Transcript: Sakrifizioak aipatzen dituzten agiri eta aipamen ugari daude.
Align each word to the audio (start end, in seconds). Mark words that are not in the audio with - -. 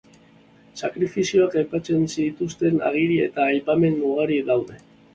Sakrifizioak 0.79 1.59
aipatzen 1.61 2.09
dituzten 2.15 2.83
agiri 2.91 3.23
eta 3.29 3.49
aipamen 3.55 4.05
ugari 4.13 4.45
daude. 4.53 4.85